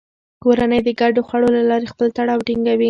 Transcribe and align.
کورنۍ 0.43 0.79
د 0.83 0.89
ګډو 0.99 1.21
خوړو 1.27 1.49
له 1.57 1.61
لارې 1.69 1.91
خپل 1.93 2.07
تړاو 2.17 2.45
ټینګوي 2.47 2.79